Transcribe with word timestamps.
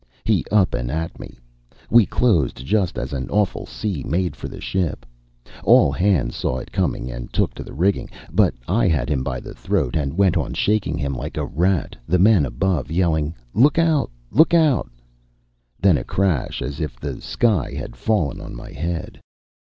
He 0.23 0.43
up 0.51 0.73
and 0.73 0.89
at 0.89 1.19
me. 1.19 1.37
We 1.91 2.07
closed 2.07 2.65
just 2.65 2.97
as 2.97 3.13
an 3.13 3.29
awful 3.29 3.67
sea 3.67 4.01
made 4.01 4.35
for 4.35 4.47
the 4.47 4.59
ship. 4.59 5.05
All 5.63 5.91
hands 5.91 6.35
saw 6.35 6.57
it 6.57 6.71
coming 6.71 7.11
and 7.11 7.31
took 7.31 7.53
to 7.53 7.63
the 7.63 7.75
rigging, 7.75 8.09
but 8.31 8.55
I 8.67 8.87
had 8.87 9.09
him 9.11 9.23
by 9.23 9.39
the 9.39 9.53
throat, 9.53 9.95
and 9.95 10.17
went 10.17 10.37
on 10.37 10.55
shaking 10.55 10.97
him 10.97 11.13
like 11.13 11.37
a 11.37 11.45
rat, 11.45 11.95
the 12.07 12.17
men 12.17 12.47
above 12.47 12.85
us 12.87 12.93
yelling, 12.93 13.35
'Look 13.53 13.77
out! 13.77 14.09
look 14.31 14.55
out!' 14.55 14.89
Then 15.79 15.99
a 15.99 16.03
crash 16.03 16.63
as 16.63 16.81
if 16.81 16.99
the 16.99 17.21
sky 17.21 17.75
had 17.77 17.95
fallen 17.95 18.41
on 18.41 18.55
my 18.55 18.71
head. 18.71 19.19